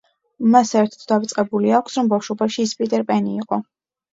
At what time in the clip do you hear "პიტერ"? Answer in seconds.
2.81-3.07